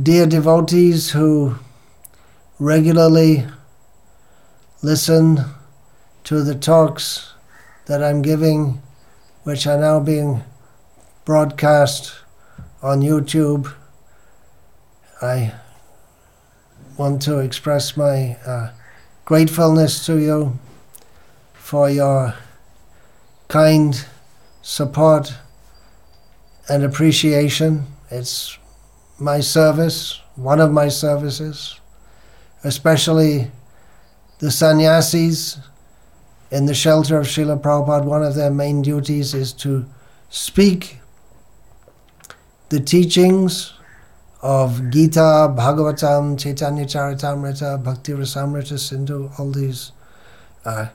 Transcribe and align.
dear 0.00 0.24
devotees 0.24 1.10
who 1.10 1.56
regularly 2.58 3.44
listen 4.82 5.44
to 6.24 6.42
the 6.42 6.54
talks 6.54 7.34
that 7.86 8.02
I'm 8.02 8.22
giving, 8.22 8.80
which 9.42 9.66
are 9.66 9.78
now 9.78 10.00
being 10.00 10.42
broadcast 11.24 12.14
on 12.82 13.02
YouTube. 13.02 13.74
I 15.20 15.54
want 16.96 17.20
to 17.22 17.40
express 17.40 17.96
my 17.96 18.36
uh, 18.46 18.70
gratefulness 19.24 20.06
to 20.06 20.16
you 20.16 20.58
for 21.52 21.90
your 21.90 22.34
kind 23.48 24.06
support 24.62 25.34
and 26.68 26.84
appreciation. 26.84 27.86
It's 28.10 28.56
my 29.20 29.40
service, 29.40 30.20
one 30.36 30.60
of 30.60 30.72
my 30.72 30.88
services, 30.88 31.78
especially 32.64 33.50
the 34.38 34.50
sannyasis 34.50 35.58
in 36.50 36.64
the 36.66 36.74
shelter 36.74 37.18
of 37.18 37.26
Srila 37.26 37.60
Prabhupada. 37.60 38.04
One 38.04 38.22
of 38.22 38.34
their 38.34 38.50
main 38.50 38.82
duties 38.82 39.34
is 39.34 39.52
to 39.54 39.84
speak 40.30 41.00
the 42.70 42.80
teachings 42.80 43.74
of 44.42 44.90
Gita, 44.90 45.52
Bhagavatam, 45.54 46.38
Chaitanya 46.38 46.86
Charitamrita, 46.86 47.82
Bhakti 47.82 48.12
Rasamrita 48.12 48.78
Sindhu, 48.78 49.30
all 49.38 49.50
these 49.50 49.92
uh, 50.64 50.86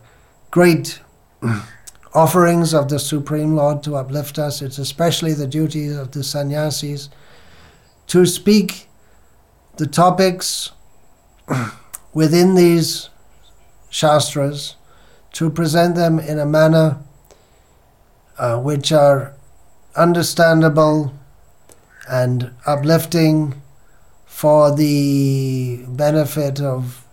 great 0.49 0.99
offerings 2.13 2.73
of 2.73 2.89
the 2.89 2.97
Supreme 2.97 3.55
Lord 3.55 3.83
to 3.83 3.95
uplift 3.95 4.39
us. 4.39 4.61
It's 4.63 4.79
especially 4.79 5.33
the 5.33 5.47
duty 5.47 5.89
of 5.89 6.11
the 6.11 6.23
sannyasis 6.23 7.09
to 8.07 8.25
speak 8.25 8.87
the 9.77 9.87
topics 9.87 10.71
within 12.13 12.55
these 12.55 13.09
shastras, 13.89 14.75
to 15.33 15.49
present 15.49 15.95
them 15.95 16.19
in 16.19 16.39
a 16.39 16.45
manner 16.45 16.97
uh, 18.37 18.59
which 18.59 18.91
are 18.91 19.33
understandable 19.95 21.13
and 22.09 22.51
uplifting 22.65 23.61
for 24.25 24.75
the 24.75 25.83
benefit 25.87 26.59
of 26.61 27.05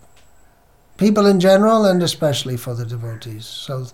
people 0.99 1.27
in 1.27 1.41
general 1.41 1.85
and 1.85 2.03
especially 2.03 2.57
for 2.57 2.75
the 2.75 2.85
devotees. 2.85 3.47
So, 3.47 3.87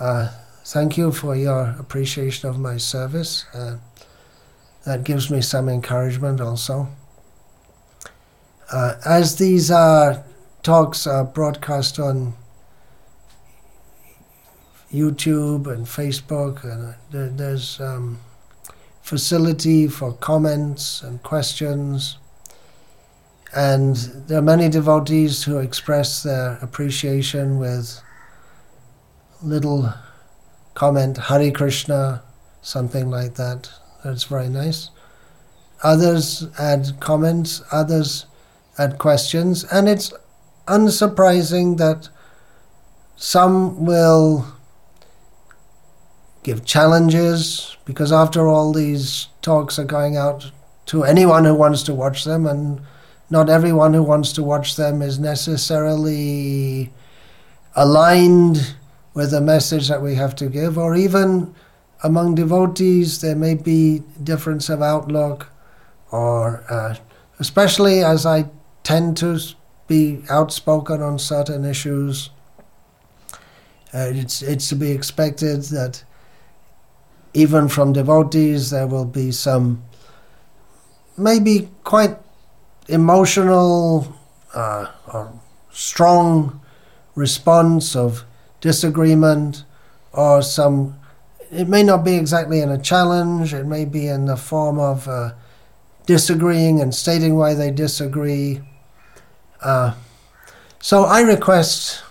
uh, 0.00 0.30
thank 0.64 0.96
you 0.96 1.12
for 1.12 1.36
your 1.36 1.76
appreciation 1.78 2.48
of 2.48 2.58
my 2.58 2.76
service. 2.76 3.44
Uh, 3.54 3.76
that 4.88 5.04
gives 5.04 5.30
me 5.30 5.42
some 5.42 5.68
encouragement 5.68 6.40
also. 6.40 6.88
Uh, 8.72 8.94
as 9.04 9.36
these 9.36 9.70
uh, 9.70 10.22
talks 10.62 11.06
are 11.06 11.24
broadcast 11.24 11.98
on 11.98 12.32
YouTube 14.90 15.66
and 15.66 15.84
Facebook, 15.84 16.64
and 16.64 16.94
there, 17.10 17.28
there's 17.28 17.78
um, 17.82 18.18
facility 19.02 19.86
for 19.88 20.14
comments 20.14 21.02
and 21.02 21.22
questions. 21.22 22.16
And 23.54 23.94
there 24.26 24.38
are 24.38 24.48
many 24.54 24.70
devotees 24.70 25.44
who 25.44 25.58
express 25.58 26.22
their 26.22 26.58
appreciation 26.62 27.58
with 27.58 28.00
little 29.42 29.92
comment, 30.72 31.18
Hare 31.18 31.50
Krishna, 31.50 32.22
something 32.62 33.10
like 33.10 33.34
that. 33.34 33.68
That's 34.08 34.24
very 34.24 34.48
nice. 34.48 34.88
Others 35.82 36.48
add 36.58 36.98
comments, 36.98 37.62
others 37.70 38.24
add 38.78 38.96
questions, 38.96 39.64
and 39.64 39.86
it's 39.86 40.14
unsurprising 40.66 41.76
that 41.76 42.08
some 43.16 43.84
will 43.84 44.46
give 46.42 46.64
challenges 46.64 47.76
because 47.84 48.10
after 48.10 48.48
all 48.48 48.72
these 48.72 49.28
talks 49.42 49.78
are 49.78 49.84
going 49.84 50.16
out 50.16 50.52
to 50.86 51.04
anyone 51.04 51.44
who 51.44 51.54
wants 51.54 51.82
to 51.82 51.92
watch 51.92 52.24
them 52.24 52.46
and 52.46 52.80
not 53.28 53.50
everyone 53.50 53.92
who 53.92 54.02
wants 54.02 54.32
to 54.32 54.42
watch 54.42 54.76
them 54.76 55.02
is 55.02 55.18
necessarily 55.18 56.90
aligned 57.76 58.74
with 59.12 59.32
the 59.32 59.40
message 59.42 59.86
that 59.88 60.00
we 60.00 60.14
have 60.14 60.34
to 60.34 60.48
give 60.48 60.78
or 60.78 60.96
even 60.96 61.54
among 62.02 62.34
devotees 62.34 63.20
there 63.20 63.36
may 63.36 63.54
be 63.54 64.02
difference 64.22 64.68
of 64.68 64.82
outlook 64.82 65.48
or 66.10 66.64
uh, 66.70 66.94
especially 67.38 68.02
as 68.02 68.24
i 68.24 68.44
tend 68.82 69.16
to 69.16 69.38
be 69.86 70.22
outspoken 70.30 71.02
on 71.02 71.18
certain 71.18 71.64
issues 71.64 72.30
uh, 73.94 74.10
it's 74.12 74.42
it's 74.42 74.68
to 74.68 74.76
be 74.76 74.90
expected 74.90 75.62
that 75.62 76.04
even 77.34 77.68
from 77.68 77.92
devotees, 77.92 78.70
there 78.70 78.86
will 78.86 79.04
be 79.04 79.30
some 79.30 79.82
maybe 81.16 81.68
quite 81.84 82.16
emotional 82.88 84.14
uh, 84.54 84.86
or 85.12 85.32
strong 85.70 86.60
response 87.14 87.94
of 87.94 88.24
disagreement 88.60 89.64
or 90.12 90.42
some 90.42 90.97
it 91.50 91.68
may 91.68 91.82
not 91.82 92.04
be 92.04 92.14
exactly 92.14 92.60
in 92.60 92.70
a 92.70 92.78
challenge. 92.78 93.54
It 93.54 93.66
may 93.66 93.84
be 93.84 94.08
in 94.08 94.26
the 94.26 94.36
form 94.36 94.78
of 94.78 95.08
uh, 95.08 95.32
disagreeing 96.06 96.80
and 96.80 96.94
stating 96.94 97.36
why 97.36 97.54
they 97.54 97.70
disagree. 97.70 98.60
Uh, 99.60 99.94
so 100.80 101.02
i 101.04 101.20
request 101.20 102.02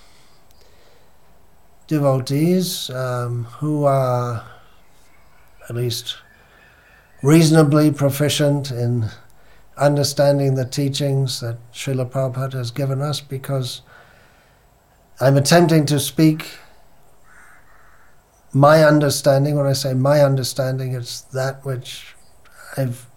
devotees 1.87 2.89
um, 2.89 3.45
who 3.59 3.85
are 3.85 4.45
at 5.69 5.75
least 5.75 6.17
reasonably 7.23 7.91
proficient 7.91 8.69
in 8.69 9.05
understanding 9.77 10.55
the 10.55 10.65
teachings 10.65 11.39
that 11.39 11.57
Srila 11.71 12.09
Prabhupada 12.09 12.53
has 12.53 12.71
given 12.71 13.01
us 13.01 13.21
because 13.21 13.81
I'm 15.21 15.37
attempting 15.37 15.85
to 15.85 15.99
speak 15.99 16.57
my 18.53 18.83
understanding. 18.83 19.55
When 19.55 19.65
I 19.65 19.73
say 19.73 19.93
my 19.93 20.21
understanding, 20.21 20.93
it's 20.93 21.21
that 21.21 21.65
which 21.65 22.15
I've 22.75 23.07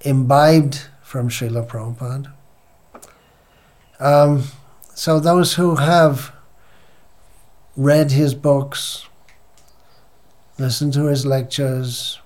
imbibed 0.00 0.80
from 1.02 1.28
Srila 1.28 1.66
Prabhupada. 1.66 2.32
Um, 4.00 4.44
so 4.94 5.20
those 5.20 5.54
who 5.54 5.76
have 5.76 6.32
read 7.76 8.10
his 8.10 8.34
books, 8.34 9.06
listened 10.58 10.92
to 10.94 11.06
his 11.06 11.24
lectures, 11.24 12.18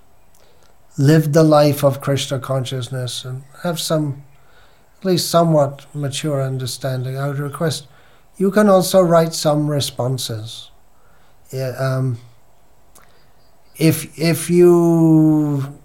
lived 0.98 1.32
the 1.32 1.42
life 1.42 1.84
of 1.84 2.00
Krishna 2.00 2.38
consciousness, 2.38 3.24
and 3.24 3.44
have 3.62 3.78
some, 3.78 4.24
at 4.98 5.04
least 5.04 5.30
somewhat 5.30 5.86
mature 5.94 6.42
understanding. 6.42 7.18
I 7.18 7.28
would 7.28 7.38
request 7.38 7.86
you 8.38 8.50
can 8.50 8.68
also 8.68 9.00
write 9.00 9.32
some 9.32 9.68
responses. 9.68 10.70
Yeah, 11.52 11.70
um, 11.78 12.18
if 13.76 14.18
if 14.18 14.50
you 14.50 15.78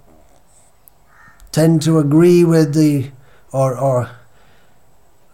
tend 1.51 1.81
to 1.83 1.99
agree 1.99 2.43
with 2.43 2.73
the 2.73 3.11
or 3.51 3.77
or 3.77 4.09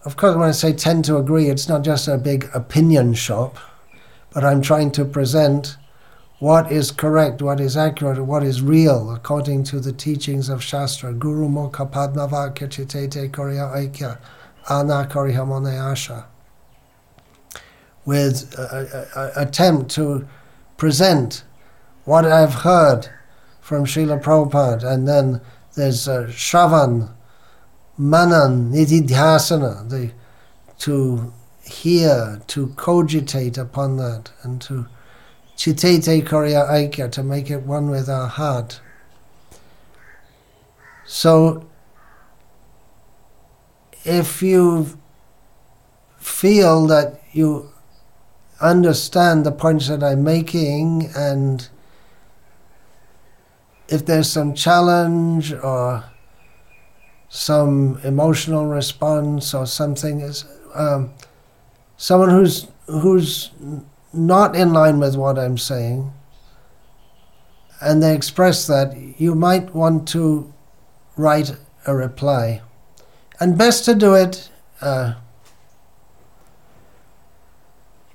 of 0.04 0.16
course 0.16 0.36
when 0.36 0.48
I 0.48 0.52
say 0.52 0.72
tend 0.72 1.04
to 1.06 1.16
agree, 1.16 1.48
it's 1.48 1.68
not 1.68 1.82
just 1.82 2.08
a 2.08 2.18
big 2.18 2.50
opinion 2.52 3.14
shop, 3.14 3.56
but 4.32 4.44
I'm 4.44 4.60
trying 4.60 4.90
to 4.92 5.04
present 5.04 5.76
what 6.40 6.70
is 6.70 6.90
correct, 6.90 7.42
what 7.42 7.58
is 7.58 7.76
accurate, 7.76 8.24
what 8.24 8.42
is 8.42 8.62
real 8.62 9.10
according 9.10 9.64
to 9.64 9.80
the 9.80 9.92
teachings 9.92 10.48
of 10.48 10.62
Shastra. 10.62 11.12
Guru 11.12 11.48
Padmavakya 11.48 12.68
Chitete 12.68 13.30
Korya 13.30 13.74
Aikya 13.74 14.18
Ana 14.68 15.08
Karihamone 15.10 15.74
Asha. 15.74 16.26
With 18.08 18.58
an 18.58 19.32
attempt 19.36 19.90
to 19.96 20.26
present 20.78 21.44
what 22.06 22.24
I've 22.24 22.54
heard 22.54 23.10
from 23.60 23.84
Srila 23.84 24.22
Prabhupada, 24.22 24.90
and 24.90 25.06
then 25.06 25.42
there's 25.74 26.08
uh, 26.08 26.28
Shravan, 26.30 27.10
Manan, 27.98 28.72
Nididhyasana, 28.72 29.90
the, 29.90 30.12
to 30.78 31.34
hear, 31.62 32.40
to 32.46 32.68
cogitate 32.68 33.58
upon 33.58 33.98
that, 33.98 34.30
and 34.42 34.58
to 34.62 34.86
Chitete 35.58 36.26
Korya 36.26 36.66
Aikya, 36.66 37.12
to 37.12 37.22
make 37.22 37.50
it 37.50 37.64
one 37.64 37.90
with 37.90 38.08
our 38.08 38.28
heart. 38.28 38.80
So, 41.04 41.68
if 44.06 44.40
you 44.40 44.98
feel 46.16 46.86
that 46.86 47.20
you 47.32 47.70
understand 48.60 49.44
the 49.46 49.52
points 49.52 49.88
that 49.88 50.02
I'm 50.02 50.24
making 50.24 51.10
and 51.14 51.68
if 53.88 54.04
there's 54.04 54.30
some 54.30 54.54
challenge 54.54 55.52
or 55.52 56.04
some 57.28 58.00
emotional 58.04 58.66
response 58.66 59.54
or 59.54 59.66
something 59.66 60.20
is 60.20 60.44
um, 60.74 61.12
someone 61.96 62.30
who's 62.30 62.68
who's 62.86 63.50
not 64.12 64.56
in 64.56 64.72
line 64.72 64.98
with 64.98 65.16
what 65.16 65.38
I'm 65.38 65.58
saying, 65.58 66.12
and 67.80 68.02
they 68.02 68.14
express 68.14 68.66
that, 68.66 68.96
you 69.20 69.34
might 69.34 69.74
want 69.74 70.08
to 70.08 70.52
write 71.16 71.54
a 71.86 71.94
reply, 71.94 72.62
and 73.40 73.58
best 73.58 73.84
to 73.84 73.94
do 73.94 74.14
it 74.14 74.48
uh, 74.80 75.14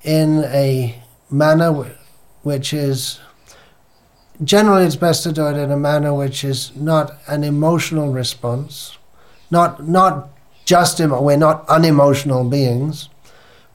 in 0.03 0.43
a 0.45 1.01
manner 1.29 1.71
which 2.43 2.73
is 2.73 3.19
generally 4.43 4.85
it's 4.85 4.95
best 4.95 5.23
to 5.23 5.31
do 5.31 5.47
it 5.47 5.57
in 5.57 5.71
a 5.71 5.77
manner 5.77 6.13
which 6.13 6.43
is 6.43 6.75
not 6.75 7.13
an 7.27 7.43
emotional 7.43 8.11
response, 8.11 8.97
not 9.49 9.87
not 9.87 10.29
just 10.65 10.99
emo- 10.99 11.21
we're 11.21 11.37
not 11.37 11.67
unemotional 11.69 12.43
beings, 12.43 13.09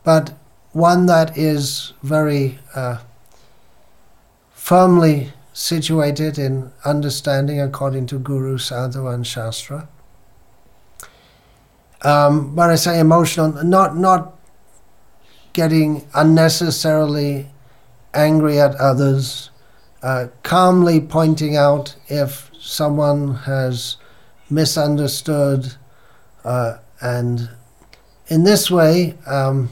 but 0.04 0.34
one 0.72 1.06
that 1.06 1.36
is 1.36 1.92
very 2.02 2.58
uh, 2.74 2.98
firmly 4.52 5.32
situated 5.52 6.38
in 6.38 6.70
understanding 6.84 7.60
according 7.60 8.06
to 8.06 8.18
Guru, 8.18 8.58
Sadhu, 8.58 9.08
and 9.08 9.26
Shastra. 9.26 9.88
Um, 12.02 12.54
when 12.54 12.70
I 12.70 12.76
say 12.76 13.00
emotional, 13.00 13.64
not 13.64 13.96
not 13.96 14.37
getting 15.58 16.06
unnecessarily 16.14 17.44
angry 18.14 18.60
at 18.60 18.76
others, 18.76 19.50
uh, 20.04 20.28
calmly 20.44 21.00
pointing 21.00 21.56
out 21.56 21.96
if 22.06 22.48
someone 22.60 23.34
has 23.34 23.96
misunderstood, 24.48 25.74
uh, 26.44 26.78
and 27.00 27.50
in 28.28 28.44
this 28.44 28.70
way, 28.70 29.18
um, 29.26 29.68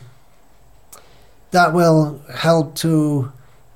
that 1.52 1.72
will 1.72 2.20
help 2.34 2.74
to 2.74 3.30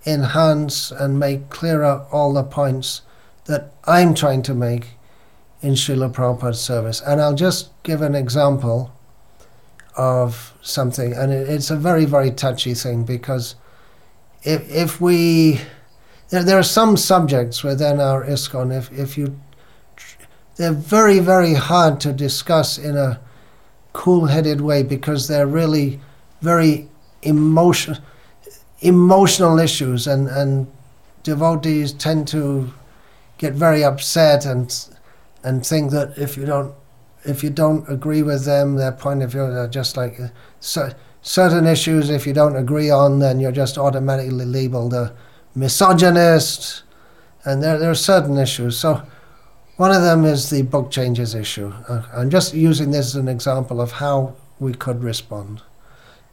enhance 0.04 0.90
and 0.90 1.16
make 1.16 1.48
clearer 1.48 2.04
all 2.10 2.32
the 2.32 2.42
points 2.42 3.02
that 3.44 3.70
I'm 3.84 4.14
trying 4.14 4.42
to 4.42 4.54
make 4.54 4.96
in 5.62 5.74
Srila 5.74 6.12
Prabhupada's 6.12 6.60
service. 6.60 7.00
And 7.06 7.20
I'll 7.20 7.36
just 7.36 7.70
give 7.84 8.02
an 8.02 8.16
example 8.16 8.90
of 9.96 10.54
something, 10.62 11.12
and 11.12 11.32
it's 11.32 11.70
a 11.70 11.76
very, 11.76 12.04
very 12.04 12.30
touchy 12.30 12.74
thing 12.74 13.04
because 13.04 13.56
if, 14.42 14.70
if 14.70 15.00
we 15.00 15.60
there, 16.30 16.44
there 16.44 16.58
are 16.58 16.64
some 16.64 16.96
subjects 16.96 17.62
within 17.62 18.00
our 18.00 18.24
ISKCON, 18.24 18.76
if, 18.76 18.90
if 18.92 19.18
you, 19.18 19.38
they're 20.56 20.72
very, 20.72 21.18
very 21.18 21.54
hard 21.54 22.00
to 22.00 22.12
discuss 22.12 22.78
in 22.78 22.96
a 22.96 23.20
cool 23.92 24.26
headed 24.26 24.60
way 24.60 24.84
because 24.84 25.26
they're 25.26 25.46
really 25.46 26.00
very 26.40 26.88
emotion, 27.22 27.98
emotional 28.80 29.58
issues, 29.58 30.06
and, 30.06 30.28
and 30.28 30.70
devotees 31.24 31.92
tend 31.92 32.28
to 32.28 32.72
get 33.38 33.54
very 33.54 33.82
upset 33.82 34.46
and, 34.46 34.88
and 35.42 35.66
think 35.66 35.90
that 35.90 36.16
if 36.16 36.36
you 36.36 36.46
don't 36.46 36.72
if 37.24 37.42
you 37.42 37.50
don't 37.50 37.88
agree 37.88 38.22
with 38.22 38.44
them, 38.44 38.76
their 38.76 38.92
point 38.92 39.22
of 39.22 39.32
view, 39.32 39.50
they're 39.50 39.68
just 39.68 39.96
like 39.96 40.18
so, 40.58 40.92
certain 41.22 41.66
issues. 41.66 42.10
If 42.10 42.26
you 42.26 42.32
don't 42.32 42.56
agree 42.56 42.90
on, 42.90 43.18
then 43.18 43.40
you're 43.40 43.52
just 43.52 43.78
automatically 43.78 44.44
labeled 44.44 44.94
a 44.94 45.14
misogynist, 45.54 46.82
and 47.44 47.62
there, 47.62 47.78
there 47.78 47.90
are 47.90 47.94
certain 47.94 48.38
issues. 48.38 48.78
So 48.78 49.02
one 49.76 49.92
of 49.92 50.02
them 50.02 50.24
is 50.24 50.50
the 50.50 50.62
book 50.62 50.90
changes 50.90 51.34
issue. 51.34 51.72
Uh, 51.88 52.02
I'm 52.14 52.30
just 52.30 52.54
using 52.54 52.90
this 52.90 53.06
as 53.06 53.16
an 53.16 53.28
example 53.28 53.80
of 53.80 53.92
how 53.92 54.34
we 54.58 54.74
could 54.74 55.02
respond 55.02 55.62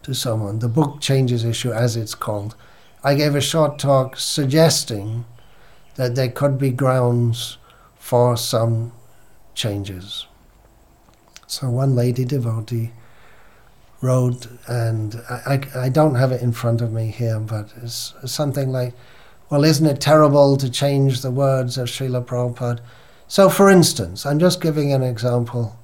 to 0.04 0.14
someone. 0.14 0.60
The 0.60 0.68
book 0.70 1.02
changes 1.02 1.44
issue, 1.44 1.72
as 1.72 1.96
it's 1.96 2.16
called. 2.16 2.56
I 3.04 3.16
gave 3.16 3.36
a 3.36 3.42
short 3.42 3.80
talk 3.80 4.18
suggesting 4.18 5.26
that 5.96 6.16
there 6.16 6.30
could 6.30 6.58
be 6.58 6.72
grounds 6.72 7.58
for 7.96 8.38
some 8.38 8.92
changes. 9.56 10.28
So 11.48 11.70
one 11.70 11.96
lady 11.96 12.26
devotee 12.26 12.92
wrote, 14.02 14.48
and 14.68 15.22
I, 15.30 15.62
I, 15.76 15.86
I, 15.86 15.90
don't 15.90 16.16
have 16.16 16.32
it 16.32 16.42
in 16.42 16.52
front 16.52 16.82
of 16.82 16.92
me 16.92 17.08
here, 17.08 17.40
but 17.40 17.74
it's 17.82 18.14
something 18.26 18.72
like, 18.72 18.94
well, 19.50 19.64
isn't 19.64 19.86
it 19.86 20.02
terrible 20.02 20.58
to 20.58 20.70
change 20.70 21.22
the 21.22 21.32
words 21.32 21.78
of 21.78 21.88
Srila 21.88 22.26
Prabhupada? 22.26 22.82
So, 23.28 23.50
for 23.50 23.70
instance, 23.70 24.26
I'm 24.26 24.40
just 24.40 24.62
giving 24.62 24.94
an 24.94 25.04
example. 25.04 25.80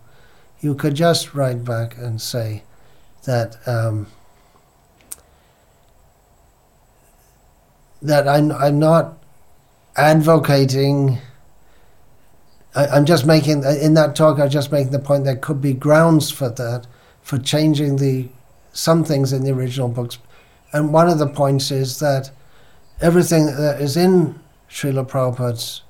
You 0.60 0.75
could 0.75 0.95
just 0.95 1.33
write 1.33 1.63
back 1.63 1.98
and 1.98 2.21
say 2.21 2.63
that 3.24 3.57
um, 3.65 4.07
that 8.01 8.27
I'm, 8.27 8.51
I'm 8.51 8.80
not 8.80 9.18
advocating. 9.95 11.19
I, 12.75 12.98
am 12.98 13.06
just 13.06 13.25
making 13.25 13.66
uh, 13.66 13.72
in 13.72 13.94
that 13.96 14.16
talk. 14.16 14.40
I'm 14.40 14.50
just 14.50 14.72
making 14.72 14.92
the 14.92 15.00
point 15.00 15.25
there 15.25 15.36
could 15.36 15.62
be 15.62 15.74
grounds 15.74 16.31
for 16.31 16.50
that 16.50 16.88
for 17.22 17.38
changing 17.38 17.98
the 17.98 18.30
some 18.72 19.04
things 19.04 19.31
in 19.31 19.44
the 19.44 19.52
original 19.52 19.88
books. 19.88 20.18
And 20.72 20.92
one 20.92 21.08
of 21.08 21.20
the 21.20 21.28
points 21.28 21.70
is 21.70 22.00
that 22.00 22.31
everything 23.00 23.46
that 23.46 23.80
is 23.80 23.96
in 23.96 24.40
Srila 24.70 25.08
Prabhupada's 25.08 25.81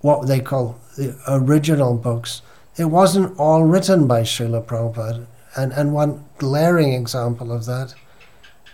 what 0.00 0.28
they 0.28 0.40
call 0.40 0.78
the 0.96 1.18
original 1.26 1.96
books, 1.96 2.42
it 2.76 2.84
wasn't 2.84 3.36
all 3.38 3.64
written 3.64 4.06
by 4.06 4.22
Srila 4.22 4.64
Prabhupada. 4.64 5.26
And, 5.56 5.72
and 5.72 5.92
one 5.92 6.24
glaring 6.38 6.92
example 6.92 7.50
of 7.50 7.66
that 7.66 7.94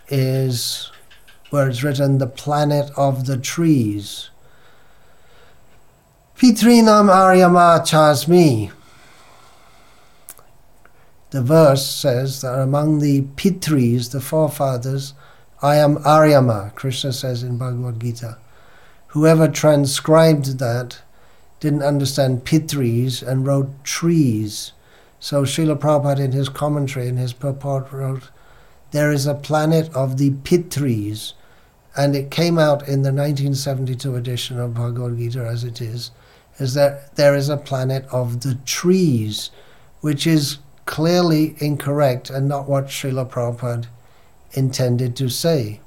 is 0.09 0.91
where 1.51 1.69
it's 1.69 1.83
written, 1.83 2.19
The 2.19 2.27
Planet 2.27 2.91
of 2.97 3.27
the 3.27 3.39
Trees. 3.39 4.31
Pitrinam 6.37 7.09
Aryama 7.09 7.81
Chasmi 7.81 8.71
the 11.35 11.43
verse 11.43 11.85
says 11.85 12.43
that 12.43 12.61
among 12.61 13.01
the 13.01 13.23
Pitris, 13.35 14.07
the 14.07 14.21
forefathers, 14.21 15.15
I 15.61 15.75
am 15.75 15.97
Aryama, 15.97 16.73
Krishna 16.77 17.13
says 17.13 17.43
in 17.43 17.59
Bhagavad 17.59 17.99
Gita. 17.99 18.39
Whoever 19.09 19.49
transcribed 19.49 20.61
that 20.61 21.01
didn't 21.59 21.83
understand 21.83 22.45
Pitris 22.45 23.21
and 23.21 23.45
wrote 23.45 23.83
trees. 23.83 24.75
So 25.19 25.43
Srila 25.43 25.77
Prabhupada 25.77 26.21
in 26.21 26.31
his 26.31 26.49
commentary, 26.49 27.09
in 27.09 27.17
his 27.17 27.33
purport, 27.33 27.91
wrote, 27.91 28.31
There 28.93 29.11
is 29.11 29.27
a 29.27 29.35
planet 29.35 29.93
of 29.93 30.19
the 30.19 30.31
Pitris. 30.45 31.35
And 31.97 32.15
it 32.15 32.31
came 32.31 32.61
out 32.61 32.83
in 32.83 33.03
the 33.03 33.13
1972 33.13 34.15
edition 34.15 34.61
of 34.61 34.75
Bhagavad 34.75 35.19
Gita 35.19 35.45
as 35.45 35.65
it 35.65 35.81
is, 35.81 36.13
is 36.59 36.75
that 36.75 37.17
there 37.17 37.35
is 37.35 37.49
a 37.49 37.57
planet 37.57 38.07
of 38.13 38.43
the 38.43 38.55
trees, 38.65 39.51
which 40.01 40.27
is 40.27 40.59
clearly 40.87 41.57
incorrect 41.59 42.31
and 42.31 42.49
not 42.49 42.69
what 42.69 42.87
Srila 42.87 43.29
Prabhupada 43.29 43.87
intended 44.53 45.17
to 45.17 45.29
say. 45.29 45.81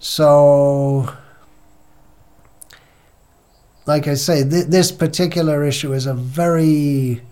So, 0.00 1.12
like 3.86 4.06
I 4.06 4.14
say, 4.14 4.48
th- 4.48 4.66
this 4.66 4.92
particular 4.92 5.64
issue 5.64 5.92
is 5.92 6.06
a 6.06 6.14
very 6.14 7.22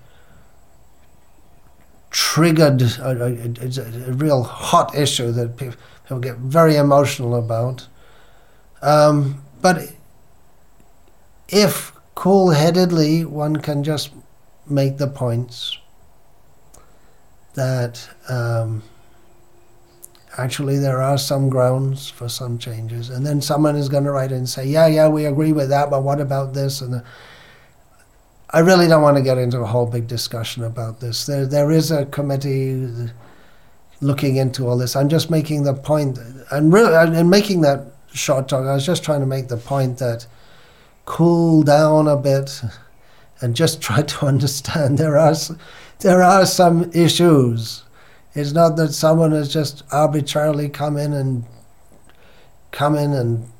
triggered, 2.10 2.82
it's 2.82 3.78
a, 3.78 3.84
a, 4.08 4.12
real 4.12 4.42
hot 4.42 4.94
issue 4.96 5.30
that 5.32 5.56
people, 5.56 5.76
people 6.04 6.18
get 6.18 6.36
very 6.38 6.76
emotional 6.76 7.36
about. 7.36 7.86
Um, 8.82 9.42
but 9.60 9.92
if 11.48 11.92
cool 12.16 12.50
headedly 12.50 13.24
one 13.24 13.56
can 13.56 13.84
just 13.84 14.10
make 14.66 14.96
the 14.96 15.06
points 15.06 15.78
that 17.54 18.08
um, 18.28 18.82
actually 20.38 20.78
there 20.78 21.00
are 21.02 21.18
some 21.18 21.48
grounds 21.48 22.08
for 22.08 22.28
some 22.28 22.58
changes. 22.58 23.10
And 23.10 23.24
then 23.24 23.40
someone 23.40 23.76
is 23.76 23.88
going 23.88 24.04
to 24.04 24.10
write 24.10 24.32
and 24.32 24.48
say, 24.48 24.66
yeah, 24.66 24.86
yeah, 24.86 25.08
we 25.08 25.26
agree 25.26 25.52
with 25.52 25.68
that, 25.68 25.90
but 25.90 26.02
what 26.02 26.20
about 26.20 26.54
this? 26.54 26.80
And 26.80 26.94
the, 26.94 27.04
I 28.50 28.60
really 28.60 28.88
don't 28.88 29.02
want 29.02 29.18
to 29.18 29.22
get 29.22 29.36
into 29.36 29.60
a 29.60 29.66
whole 29.66 29.86
big 29.86 30.06
discussion 30.06 30.64
about 30.64 31.00
this. 31.00 31.26
There, 31.26 31.46
there 31.46 31.70
is 31.70 31.90
a 31.90 32.06
committee 32.06 32.88
looking 34.00 34.36
into 34.36 34.66
all 34.66 34.78
this. 34.78 34.96
I'm 34.96 35.10
just 35.10 35.30
making 35.30 35.64
the 35.64 35.74
point, 35.74 36.18
and 36.50 36.72
really, 36.72 37.18
in 37.18 37.28
making 37.28 37.60
that 37.62 37.92
short 38.12 38.48
talk, 38.48 38.64
I 38.66 38.74
was 38.74 38.86
just 38.86 39.04
trying 39.04 39.20
to 39.20 39.26
make 39.26 39.48
the 39.48 39.58
point 39.58 39.98
that 39.98 40.26
cool 41.06 41.62
down 41.62 42.06
a 42.08 42.16
bit 42.16 42.62
and 43.40 43.56
just 43.56 43.80
try 43.80 44.02
to 44.02 44.26
understand 44.26 44.98
there 44.98 45.16
are 45.16 45.34
there 46.00 46.22
are 46.22 46.44
some 46.44 46.90
issues. 46.92 47.84
It's 48.34 48.52
not 48.52 48.76
that 48.76 48.92
someone 48.92 49.32
has 49.32 49.50
just 49.50 49.82
arbitrarily 49.90 50.68
come 50.68 50.98
in 50.98 51.14
and 51.14 51.44
come 52.70 52.94
in 52.94 53.14
and 53.14 53.50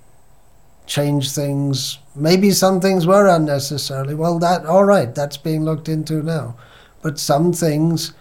change 0.85 1.33
things. 1.33 1.99
Maybe 2.15 2.51
some 2.51 2.81
things 2.81 3.07
were 3.07 3.27
unnecessarily. 3.27 4.15
Well, 4.15 4.39
that 4.41 4.67
all 4.67 4.85
right, 4.85 5.15
that's 5.15 5.39
being 5.39 5.65
looked 5.65 5.89
into 5.89 6.23
now. 6.23 6.57
But 7.01 7.19
some 7.19 7.53
things, 7.53 8.13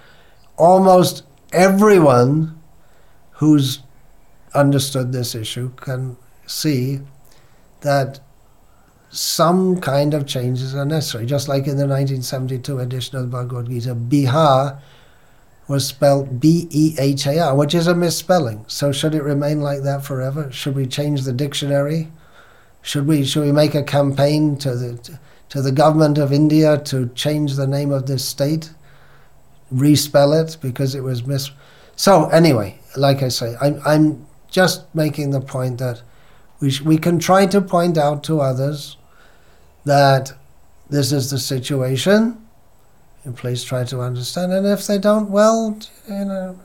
almost 0.55 1.23
everyone 1.51 2.61
who's 3.31 3.79
understood 4.53 5.11
this 5.11 5.35
issue 5.35 5.71
can 5.75 6.15
see 6.45 7.01
that 7.81 8.19
some 9.15 9.79
kind 9.79 10.13
of 10.13 10.27
changes 10.27 10.75
are 10.75 10.85
necessary. 10.85 11.25
Just 11.25 11.47
like 11.47 11.67
in 11.67 11.77
the 11.77 11.87
1972 11.87 12.79
edition 12.79 13.17
of 13.17 13.23
the 13.23 13.29
Bhagavad 13.29 13.69
Gita, 13.69 13.95
Bihar 13.95 14.79
was 15.67 15.87
spelled 15.87 16.39
B 16.39 16.67
E 16.69 16.95
H 16.99 17.25
A 17.25 17.39
R, 17.39 17.55
which 17.55 17.73
is 17.73 17.87
a 17.87 17.95
misspelling. 17.95 18.65
So 18.67 18.91
should 18.91 19.15
it 19.15 19.23
remain 19.23 19.61
like 19.61 19.83
that 19.83 20.03
forever? 20.03 20.51
Should 20.51 20.75
we 20.75 20.85
change 20.85 21.23
the 21.23 21.31
dictionary? 21.31 22.11
Should 22.81 23.07
we 23.07 23.23
should 23.23 23.43
we 23.43 23.51
make 23.53 23.73
a 23.73 23.83
campaign 23.83 24.57
to 24.57 24.75
the 24.75 25.17
to 25.49 25.61
the 25.61 25.71
government 25.71 26.17
of 26.17 26.33
India 26.33 26.77
to 26.79 27.07
change 27.15 27.55
the 27.55 27.67
name 27.67 27.91
of 27.91 28.07
this 28.07 28.25
state, 28.25 28.71
respell 29.73 30.43
it 30.43 30.57
because 30.61 30.93
it 30.93 31.03
was 31.03 31.25
mis. 31.25 31.51
So 31.95 32.25
anyway, 32.29 32.79
like 32.97 33.23
I 33.23 33.29
say, 33.29 33.55
I'm 33.61 33.79
I'm 33.85 34.25
just 34.51 34.93
making 34.93 35.31
the 35.31 35.41
point 35.41 35.79
that 35.79 36.01
we 36.59 36.69
sh- 36.69 36.81
we 36.81 36.97
can 36.97 37.17
try 37.17 37.45
to 37.45 37.61
point 37.61 37.97
out 37.97 38.23
to 38.25 38.41
others 38.41 38.97
that 39.85 40.33
this 40.89 41.11
is 41.11 41.31
the 41.31 41.39
situation 41.39 42.45
and 43.25 43.35
please 43.35 43.63
try 43.63 43.83
to 43.83 44.01
understand. 44.01 44.53
And 44.53 44.67
if 44.67 44.85
they 44.85 44.99
don't, 44.99 45.29
well, 45.29 45.77
you 46.07 46.25
know, 46.25 46.59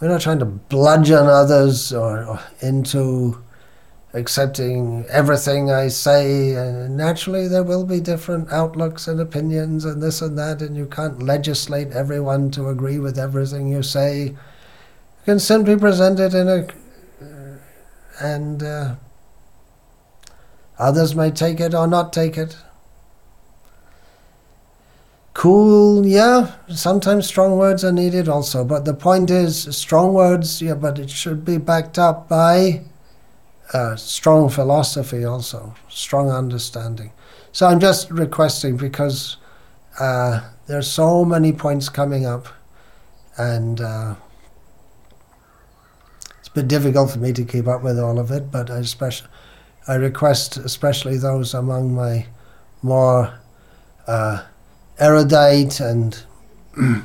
we're 0.00 0.08
not 0.08 0.20
trying 0.20 0.40
to 0.40 0.44
bludgeon 0.44 1.26
others 1.26 1.92
or, 1.92 2.24
or 2.24 2.40
into 2.60 3.42
accepting 4.12 5.04
everything 5.08 5.70
I 5.70 5.88
say. 5.88 6.54
And 6.54 6.96
naturally, 6.96 7.48
there 7.48 7.62
will 7.62 7.84
be 7.84 8.00
different 8.00 8.52
outlooks 8.52 9.06
and 9.06 9.20
opinions 9.20 9.84
and 9.84 10.02
this 10.02 10.20
and 10.20 10.36
that, 10.36 10.62
and 10.62 10.76
you 10.76 10.86
can't 10.86 11.22
legislate 11.22 11.92
everyone 11.92 12.50
to 12.52 12.68
agree 12.68 12.98
with 12.98 13.18
everything 13.18 13.68
you 13.68 13.82
say. 13.82 14.24
You 14.24 14.36
can 15.24 15.38
simply 15.38 15.76
present 15.76 16.18
it 16.18 16.34
in 16.34 16.48
a 16.48 16.66
uh, 17.22 17.58
and 18.20 18.62
uh, 18.62 18.94
others 20.78 21.14
may 21.14 21.30
take 21.30 21.60
it 21.60 21.74
or 21.74 21.86
not 21.86 22.12
take 22.12 22.36
it. 22.36 22.56
Cool 25.34 26.06
yeah 26.06 26.54
sometimes 26.74 27.26
strong 27.26 27.58
words 27.58 27.84
are 27.84 27.92
needed 27.92 28.26
also 28.26 28.64
but 28.64 28.86
the 28.86 28.94
point 28.94 29.30
is 29.30 29.76
strong 29.76 30.14
words 30.14 30.62
yeah 30.62 30.72
but 30.72 30.98
it 30.98 31.10
should 31.10 31.44
be 31.44 31.58
backed 31.58 31.98
up 31.98 32.26
by 32.26 32.80
uh, 33.74 33.96
strong 33.96 34.48
philosophy 34.48 35.24
also 35.24 35.74
strong 35.90 36.30
understanding. 36.30 37.12
So 37.52 37.66
i'm 37.66 37.80
just 37.80 38.10
requesting 38.10 38.78
because 38.78 39.36
uh, 40.00 40.40
there's 40.66 40.90
so 40.90 41.22
many 41.22 41.52
points 41.52 41.90
coming 41.90 42.24
up 42.24 42.48
and 43.36 43.80
uh, 43.80 44.14
it's 46.38 46.48
a 46.48 46.52
bit 46.52 46.66
difficult 46.66 47.10
for 47.10 47.18
me 47.18 47.34
to 47.34 47.44
keep 47.44 47.66
up 47.66 47.82
with 47.82 47.98
all 47.98 48.18
of 48.18 48.30
it 48.30 48.50
but 48.50 48.70
especially 48.70 49.28
i 49.88 49.94
request 49.94 50.56
especially 50.56 51.16
those 51.16 51.54
among 51.54 51.94
my 51.94 52.26
more 52.82 53.38
uh, 54.06 54.42
erudite 54.98 55.80
and 55.80 56.24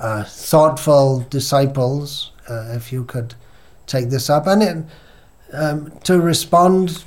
uh, 0.00 0.24
thoughtful 0.24 1.20
disciples, 1.30 2.32
uh, 2.48 2.72
if 2.72 2.92
you 2.92 3.04
could 3.04 3.34
take 3.86 4.10
this 4.10 4.28
up, 4.28 4.46
and 4.46 4.62
it, 4.62 4.84
um, 5.52 5.92
to 6.04 6.20
respond 6.20 7.04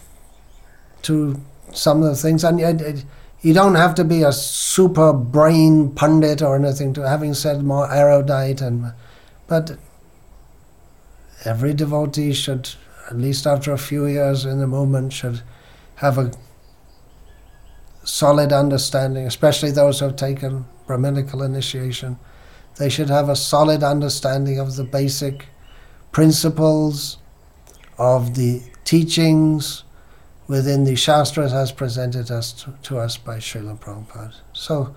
to 1.02 1.40
some 1.74 2.02
of 2.02 2.10
the 2.10 2.16
things. 2.16 2.44
And 2.44 2.60
it, 2.60 3.04
you 3.42 3.54
don't 3.54 3.76
have 3.76 3.96
to 3.96 4.04
be 4.04 4.24
a 4.24 4.32
super 4.32 5.14
brain 5.14 5.92
pundit 5.92 6.42
or 6.42 6.56
anything 6.56 6.94
to 6.94 7.08
having 7.08 7.34
said 7.34 7.64
more 7.64 7.92
erudite, 7.92 8.62
and 8.62 8.94
but 9.48 9.78
every 11.44 11.74
devotee 11.74 12.34
should, 12.34 12.70
at 13.10 13.18
least 13.18 13.46
after 13.46 13.72
a 13.72 13.78
few 13.78 14.06
years 14.06 14.46
in 14.46 14.60
the 14.60 14.68
movement, 14.68 15.14
should 15.14 15.42
have 15.96 16.18
a 16.18 16.32
solid 18.04 18.52
understanding, 18.52 19.26
especially 19.26 19.72
those 19.72 20.00
who 20.00 20.06
have 20.06 20.16
taken 20.16 20.66
Brahminical 20.88 21.42
initiation. 21.44 22.18
They 22.78 22.90
should 22.90 23.10
have 23.10 23.30
a 23.30 23.36
solid 23.36 23.84
understanding 23.84 24.60
of 24.60 24.76
the 24.76 24.84
basic 24.84 25.46
principles 26.12 27.18
of 27.98 28.36
the 28.36 28.62
teachings 28.84 29.84
within 30.48 30.84
the 30.84 30.96
Shastras 30.96 31.54
as 31.54 31.72
presented 31.72 32.30
us 32.30 32.52
to, 32.54 32.74
to 32.84 33.00
us 33.00 33.18
by 33.18 33.38
Srila 33.38 33.80
Prabhupada. 33.80 34.36
So 34.54 34.96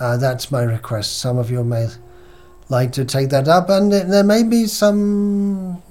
uh, 0.00 0.16
that's 0.16 0.50
my 0.50 0.62
request. 0.62 1.18
Some 1.18 1.38
of 1.38 1.50
you 1.50 1.62
may 1.62 1.88
like 2.68 2.92
to 2.92 3.04
take 3.04 3.30
that 3.30 3.48
up, 3.48 3.70
and 3.70 3.92
there 3.92 4.24
may 4.24 4.42
be 4.42 4.66
some 4.66 5.82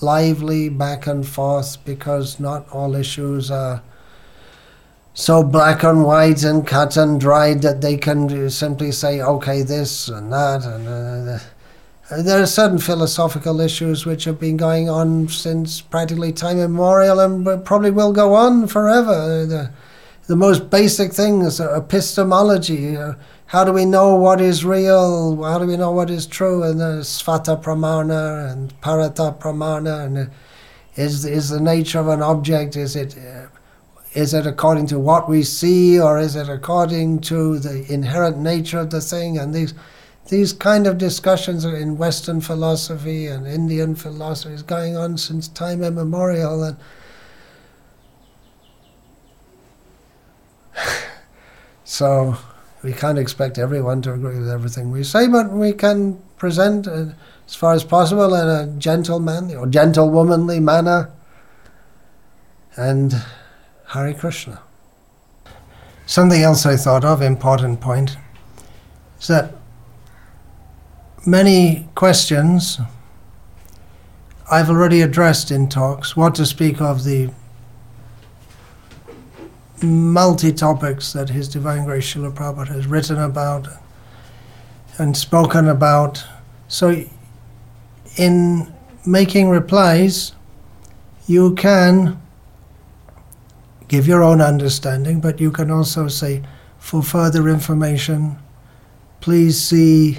lively 0.00 0.68
back 0.68 1.06
and 1.06 1.26
forth 1.26 1.84
because 1.84 2.40
not 2.40 2.68
all 2.70 2.94
issues 2.94 3.50
are 3.50 3.82
so 5.14 5.44
black 5.44 5.84
and 5.84 6.04
white 6.04 6.42
and 6.42 6.66
cut 6.66 6.96
and 6.96 7.20
dried 7.20 7.62
that 7.62 7.80
they 7.80 7.96
can 7.96 8.50
simply 8.50 8.90
say, 8.90 9.20
okay, 9.20 9.62
this 9.62 10.08
and 10.08 10.32
that. 10.32 10.64
And 10.64 10.88
uh, 11.28 11.38
uh, 12.10 12.22
there 12.22 12.42
are 12.42 12.46
certain 12.46 12.78
philosophical 12.78 13.60
issues 13.60 14.04
which 14.04 14.24
have 14.24 14.40
been 14.40 14.56
going 14.56 14.90
on 14.90 15.28
since 15.28 15.80
practically 15.80 16.32
time 16.32 16.58
immemorial 16.58 17.20
and 17.20 17.64
probably 17.64 17.90
will 17.90 18.12
go 18.12 18.34
on 18.34 18.66
forever. 18.66 19.46
The, 19.46 19.70
the 20.26 20.36
most 20.36 20.70
basic 20.70 21.12
things, 21.12 21.60
epistemology. 21.60 22.96
Uh, 22.96 23.14
how 23.46 23.64
do 23.64 23.72
we 23.72 23.84
know 23.84 24.14
what 24.16 24.40
is 24.40 24.64
real? 24.64 25.42
How 25.42 25.58
do 25.58 25.66
we 25.66 25.76
know 25.76 25.92
what 25.92 26.10
is 26.10 26.26
true? 26.26 26.62
And 26.62 26.80
the 26.80 27.02
svata 27.02 27.62
pramana 27.62 28.50
and 28.50 28.78
parata 28.80 29.38
pramana. 29.38 30.06
And 30.06 30.18
uh, 30.18 30.26
is 30.96 31.24
is 31.24 31.50
the 31.50 31.60
nature 31.60 31.98
of 31.98 32.08
an 32.08 32.22
object? 32.22 32.76
Is 32.76 32.96
it 32.96 33.16
uh, 33.18 33.48
it 34.14 34.46
according 34.46 34.86
to 34.86 34.98
what 34.98 35.28
we 35.28 35.42
see 35.42 36.00
or 36.00 36.18
is 36.18 36.36
it 36.36 36.48
according 36.48 37.20
to 37.20 37.58
the 37.58 37.84
inherent 37.92 38.38
nature 38.38 38.78
of 38.78 38.90
the 38.90 39.00
thing 39.00 39.36
and 39.38 39.52
these 39.52 39.74
these 40.28 40.52
kind 40.52 40.86
of 40.86 40.96
discussions 40.96 41.64
are 41.66 41.76
in 41.76 41.98
western 41.98 42.40
philosophy 42.40 43.26
and 43.26 43.46
indian 43.46 43.94
philosophy 43.94 44.54
is 44.54 44.62
going 44.62 44.96
on 44.96 45.18
since 45.18 45.48
time 45.48 45.82
immemorial 45.82 46.62
and 46.62 46.76
so 51.84 52.36
we 52.82 52.92
can't 52.92 53.18
expect 53.18 53.58
everyone 53.58 54.02
to 54.02 54.12
agree 54.12 54.38
with 54.38 54.50
everything 54.50 54.90
we 54.90 55.04
say 55.04 55.28
but 55.28 55.50
we 55.50 55.72
can 55.72 56.20
present 56.36 56.86
uh, 56.86 57.06
as 57.46 57.54
far 57.54 57.74
as 57.74 57.84
possible 57.84 58.34
in 58.34 58.48
a 58.48 58.66
gentlemanly 58.78 59.54
or 59.54 59.66
gentlewomanly 59.66 60.60
manner 60.60 61.10
and 62.76 63.22
Hare 63.88 64.14
Krishna. 64.14 64.60
Something 66.06 66.42
else 66.42 66.66
I 66.66 66.76
thought 66.76 67.04
of, 67.04 67.22
important 67.22 67.80
point, 67.80 68.16
is 69.20 69.28
that 69.28 69.54
many 71.24 71.88
questions 71.94 72.78
I've 74.50 74.68
already 74.68 75.00
addressed 75.00 75.50
in 75.50 75.68
talks, 75.68 76.16
what 76.16 76.34
to 76.34 76.44
speak 76.44 76.80
of 76.80 77.04
the 77.04 77.30
multi 79.82 80.52
topics 80.52 81.12
that 81.12 81.30
His 81.30 81.48
Divine 81.48 81.84
Grace 81.84 82.14
Srila 82.14 82.34
Prabhupada 82.34 82.68
has 82.68 82.86
written 82.86 83.18
about 83.18 83.68
and 84.98 85.16
spoken 85.16 85.68
about. 85.68 86.24
So, 86.68 87.04
in 88.16 88.72
making 89.04 89.48
replies, 89.48 90.32
you 91.26 91.54
can 91.54 92.20
give 93.88 94.06
your 94.06 94.22
own 94.22 94.40
understanding, 94.40 95.20
but 95.20 95.40
you 95.40 95.50
can 95.50 95.70
also 95.70 96.08
say, 96.08 96.42
for 96.78 97.02
further 97.02 97.48
information, 97.48 98.38
please 99.20 99.60
see, 99.60 100.18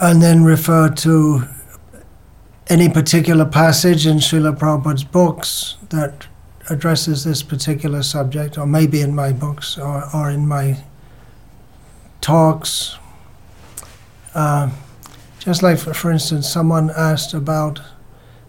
and 0.00 0.22
then 0.22 0.44
refer 0.44 0.88
to 0.90 1.44
any 2.68 2.88
particular 2.88 3.44
passage 3.44 4.06
in 4.06 4.18
Srila 4.18 4.58
Prabhupada's 4.58 5.04
books 5.04 5.76
that 5.90 6.26
addresses 6.70 7.24
this 7.24 7.42
particular 7.42 8.02
subject, 8.02 8.56
or 8.56 8.66
maybe 8.66 9.00
in 9.00 9.14
my 9.14 9.32
books 9.32 9.76
or, 9.78 10.04
or 10.14 10.30
in 10.30 10.46
my 10.46 10.78
talks. 12.20 12.96
Uh, 14.34 14.70
just 15.38 15.62
like, 15.62 15.78
for, 15.78 15.92
for 15.92 16.10
instance, 16.10 16.48
someone 16.48 16.90
asked 16.96 17.34
about 17.34 17.80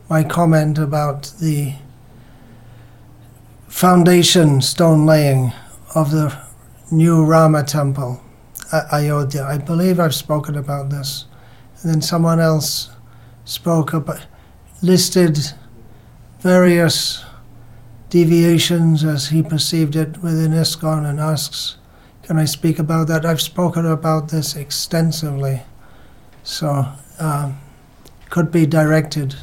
my 0.09 0.23
comment 0.23 0.77
about 0.77 1.33
the 1.41 1.73
foundation 3.67 4.61
stone 4.61 5.05
laying 5.05 5.51
of 5.93 6.11
the 6.11 6.33
new 6.91 7.25
Rama 7.25 7.63
temple 7.63 8.21
at 8.71 8.85
Ayodhya. 8.93 9.43
I 9.43 9.57
believe 9.57 9.99
I've 9.99 10.15
spoken 10.15 10.55
about 10.55 10.89
this. 10.89 11.25
And 11.81 11.91
then 11.91 12.01
someone 12.01 12.39
else 12.39 12.89
spoke 13.43 13.91
about, 13.91 14.25
listed 14.81 15.37
various 16.39 17.24
deviations 18.09 19.03
as 19.03 19.27
he 19.27 19.41
perceived 19.41 19.95
it 19.95 20.21
within 20.21 20.51
ISKCON 20.51 21.09
and 21.09 21.19
asks, 21.19 21.77
Can 22.23 22.37
I 22.37 22.45
speak 22.45 22.79
about 22.79 23.07
that? 23.07 23.25
I've 23.25 23.41
spoken 23.41 23.85
about 23.85 24.29
this 24.29 24.55
extensively, 24.55 25.61
so 26.43 26.85
um, 27.19 27.59
could 28.29 28.51
be 28.51 28.65
directed 28.65 29.35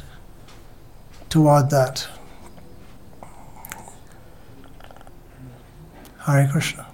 toward 1.29 1.69
that. 1.69 2.07
Hare 6.25 6.47
Krishna. 6.51 6.92